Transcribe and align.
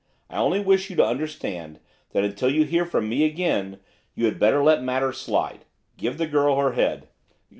I 0.31 0.37
only 0.37 0.59
wish 0.59 0.89
you 0.89 0.95
to 0.95 1.05
understand 1.05 1.79
that 2.11 2.23
until 2.25 2.49
you 2.51 2.65
hear 2.65 2.87
from 2.87 3.07
me 3.07 3.23
again 3.23 3.79
you 4.15 4.25
had 4.25 4.39
better 4.39 4.63
let 4.63 4.81
matters 4.81 5.19
slide. 5.19 5.63
Give 5.95 6.17
the 6.17 6.25
girl 6.25 6.55
her 6.57 6.71
head. 6.71 7.07